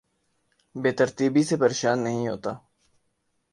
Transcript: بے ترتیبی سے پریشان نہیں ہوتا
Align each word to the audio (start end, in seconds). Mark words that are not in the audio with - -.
بے 0.75 0.91
ترتیبی 0.91 1.43
سے 1.43 1.55
پریشان 1.57 1.97
نہیں 2.03 2.27
ہوتا 2.27 2.51